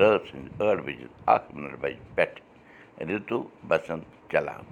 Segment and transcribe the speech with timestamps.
[0.00, 2.40] رٲژ سٕنٛدِ ٲٹھ بَجہِ اَکھ مِنَٹ بَجہِ پٮ۪ٹھ
[3.08, 4.64] رِتوٗ بَسنٛد چلان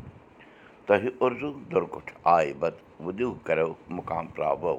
[0.87, 4.79] تۄہہِ اُردو دُرکُٹھ آیہِ بد وُدِو کَرو مُقام ترٛاوو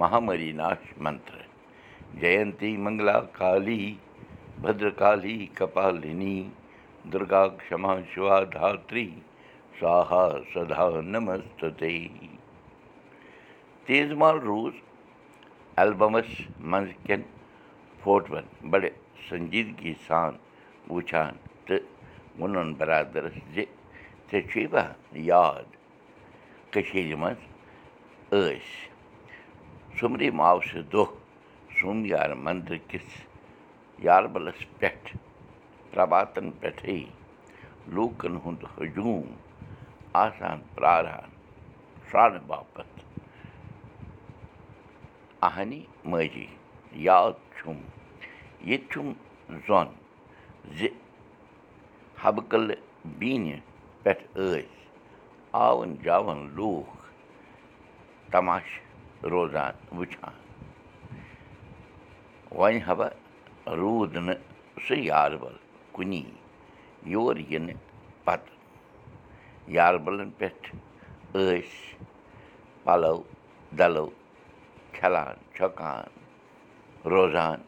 [0.00, 1.40] مہامری ناش منتر
[2.20, 3.82] جینتی منگلا کالی
[4.62, 6.36] بدرکالی کپالِنی
[7.12, 9.08] دُرگا کما شِوا دھاتری
[9.78, 11.64] سوہا سدا نمست
[13.86, 14.74] تیز مال روٗز
[15.80, 16.30] ایلبمَس
[16.70, 17.22] منٛز کٮ۪ن
[18.02, 18.90] فوٹوَن بَڑٕ
[19.28, 20.32] سنجیٖدگی سان
[20.90, 21.32] وٕچھان
[21.66, 21.86] تہٕ
[22.38, 23.64] ووٚنُن بَرادَرَس زِ
[24.30, 24.84] ژےٚ چھُے با
[25.30, 25.68] یاد
[26.72, 27.40] کٔشیٖرِ منٛز
[28.30, 28.60] ٲسۍ
[29.96, 31.06] سُمرِ ماوسہٕ دۄہ
[31.78, 33.08] سومیار مَندر کِس
[34.06, 35.08] یاربَلَس پٮ۪ٹھ
[35.90, 36.98] پرٛباتَن پٮ۪ٹھٕے
[37.94, 39.26] لوٗکَن ہُنٛد ہجوٗم
[40.24, 41.30] آسان پرٛاران
[42.08, 42.98] شرٛانہٕ باپَتھ
[45.46, 46.46] اَہنی ماجی
[47.08, 47.78] یاد چھُم
[48.68, 49.08] ییٚتہِ چھُم
[49.66, 49.88] زوٚن
[50.76, 50.88] زِ
[52.22, 52.82] حبہٕ قلعہٕ
[53.18, 53.56] بیٖنہِ
[54.02, 54.66] پٮ۪ٹھ ٲسۍ
[55.64, 56.94] آوُن جاوُن لوٗکھ
[58.32, 58.80] تماشہٕ
[59.32, 60.34] روزان وٕچھان
[62.58, 63.08] وۄنۍ ہبا
[63.80, 64.40] روٗد نہٕ
[64.84, 65.56] سُہ یاربَل
[65.94, 66.22] کُنی
[67.12, 67.78] یور یِنہٕ
[68.24, 68.56] پَتہٕ
[69.76, 70.66] یاربَلَن پٮ۪ٹھ
[71.32, 71.72] ٲسۍ
[72.84, 73.16] پَلو
[73.78, 74.06] دَلو
[74.94, 76.04] کھٮ۪لان چھۄکان
[77.12, 77.58] روزان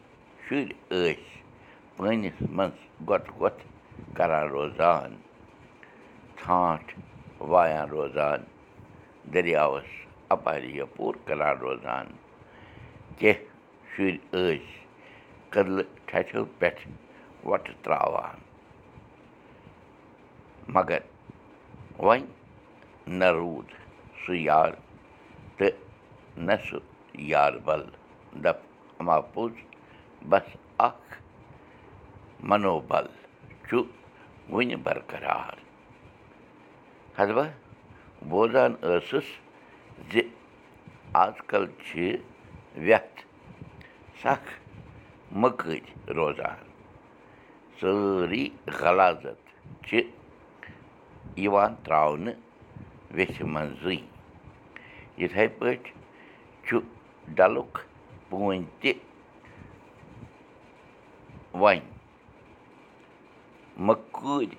[0.47, 1.13] شُرۍ ٲسۍ
[1.95, 2.77] پٲنِس منٛز
[3.09, 3.61] گۄٹہٕ وۄتھ
[4.17, 5.15] کَران روزان
[6.39, 6.91] ژھانٛٹھ
[7.51, 8.39] وایان روزان
[9.33, 9.89] دٔریاوَس
[10.35, 12.05] اَپارِ یپور کَران روزان
[13.19, 13.43] کینٛہہ
[13.91, 14.63] شُرۍ ٲسۍ
[15.51, 16.81] کٔدلہٕ ٹھَٹھیو پٮ۪ٹھ
[17.47, 18.37] وۄٹہٕ ترٛاوان
[20.75, 21.01] مگر
[22.05, 22.25] وۄنۍ
[23.19, 23.69] نہ روٗد
[24.21, 24.71] سُہ یار
[25.57, 25.75] تہٕ
[26.47, 26.79] نہ سُہ
[27.31, 27.83] یاربَل
[28.43, 28.59] دَپ
[28.99, 29.53] اَما پوٚز
[30.29, 30.47] بَس
[30.87, 31.13] اَکھ
[32.49, 33.05] مَنوبَل
[33.67, 33.77] چھُ
[34.51, 35.55] وٕنہِ برقرار
[37.17, 37.45] حضبہ
[38.29, 39.27] بوزان ٲسٕس
[40.11, 40.21] زِ
[41.23, 41.93] آز کَل چھِ
[42.85, 43.19] وٮ۪تھ
[44.21, 44.49] سَکھ
[45.41, 45.81] مٔکٕرۍ
[46.17, 46.59] روزان
[47.79, 48.45] سٲری
[48.79, 49.41] غلازت
[49.85, 50.01] چھِ
[51.43, 52.37] یِوان ترٛاونہٕ
[53.15, 53.97] ویٚژھِ منٛزٕے
[55.21, 55.91] یِتھَے پٲٹھۍ
[56.65, 56.79] چھُ
[57.37, 57.73] ڈَلُک
[58.29, 58.91] پوٗنۍ تہِ
[61.61, 61.79] وۄنۍ
[63.87, 64.55] مٔکۭرۍ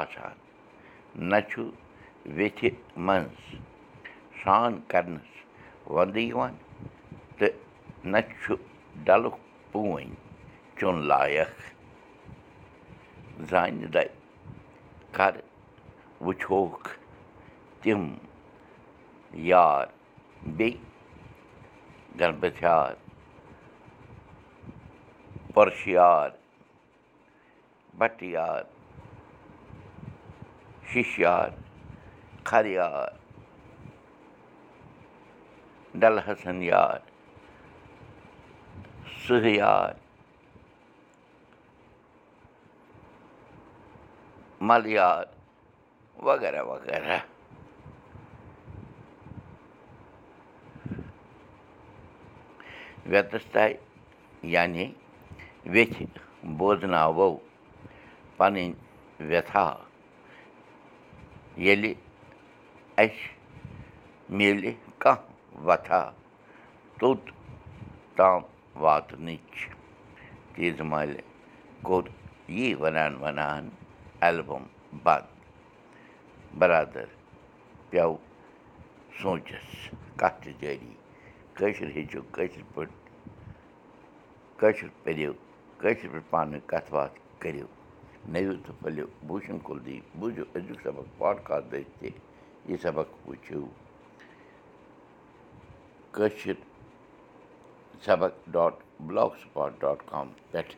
[0.00, 0.36] آسان
[1.30, 1.62] نہ چھُ
[2.36, 2.70] ویٚژھِ
[3.06, 3.38] منٛز
[4.38, 5.30] سرٛان کَرنَس
[5.94, 6.54] وَندٕ یِوان
[7.38, 7.54] تہٕ
[8.12, 8.54] نہ چھُ
[9.06, 9.36] ڈَلُک
[9.72, 10.08] پوٗنۍ
[10.76, 11.52] چیوٚن لایق
[13.50, 13.96] زانہِ دَ
[15.16, 15.34] کَر
[16.24, 16.88] وٕچھوکھ
[17.82, 18.02] تِم
[19.50, 19.86] یار
[20.56, 20.80] بیٚیہِ
[22.20, 22.92] گَربَتھیار
[25.54, 26.30] پٔرشِیار
[27.98, 28.62] بَٹہٕ
[30.92, 31.48] شِشیار
[32.44, 33.08] کھَریار
[35.94, 36.98] ڈَلہٕ حسن یار
[39.26, 39.92] سُہیار
[44.60, 45.24] مَلیار
[46.22, 47.18] وغیرہ وغیرہ
[55.72, 55.96] ویٚژھِ
[56.58, 57.28] بوزناوو
[58.36, 58.68] پَنٕنۍ
[59.28, 59.66] وٮ۪تھا
[61.64, 61.92] ییٚلہِ
[63.02, 63.26] اَسہِ
[64.36, 65.26] میلہِ کانٛہہ
[65.66, 66.00] وَتھا
[66.98, 67.24] توٚت
[68.16, 68.40] تام
[68.82, 69.50] واتنٕچ
[70.52, 71.20] تیٖژٕ مالہِ
[71.86, 72.04] کوٚر
[72.56, 73.64] یی وَنان وَنان
[74.26, 74.64] اٮ۪لبَم
[75.04, 75.26] بنٛد
[76.58, 77.08] بَرادَر
[77.90, 78.16] پیوٚو
[79.18, 79.68] سونٛچَس
[80.20, 80.92] کَتھ تہِ جٲری
[81.56, 82.96] کٲشِر ہیٚچھِو کٲشِر پٲٹھۍ
[84.60, 85.32] کٲشِر پٔرِو
[85.80, 87.66] کٲشِر پٲٹھۍ پانہٕ ؤنۍ کَتھ باتھ کٔرِو
[88.32, 92.10] نٔوِو تہٕ پھٔلِو بوٗشَن کُلدیٖپ بوٗزِو أزیُک سبق پاڈکاسٹ تہِ
[92.68, 93.60] یہِ سبق وٕچھِو
[96.14, 96.56] کٲشِر
[98.06, 98.74] سبق dot
[99.06, 100.74] blogspot dot com پٮ۪ٹھ